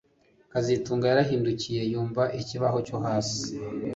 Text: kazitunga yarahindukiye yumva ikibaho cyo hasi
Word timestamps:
kazitunga 0.51 1.05
yarahindukiye 1.07 1.81
yumva 1.91 2.23
ikibaho 2.41 2.77
cyo 2.87 2.97
hasi 3.05 3.41